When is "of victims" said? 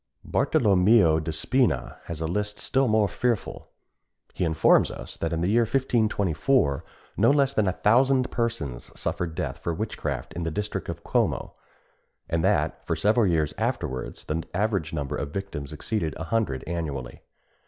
15.15-15.71